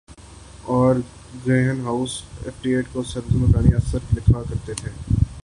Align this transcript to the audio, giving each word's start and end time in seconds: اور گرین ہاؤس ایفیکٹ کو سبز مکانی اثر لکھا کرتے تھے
اور 0.67 0.95
گرین 1.47 1.81
ہاؤس 1.81 2.21
ایفیکٹ 2.45 2.93
کو 2.93 3.03
سبز 3.03 3.35
مکانی 3.35 3.73
اثر 3.75 4.13
لکھا 4.13 4.41
کرتے 4.49 4.73
تھے 4.73 4.91